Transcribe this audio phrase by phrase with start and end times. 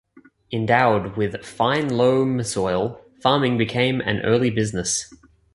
[0.51, 5.13] Endowed with fine loam soil, farming became an early business.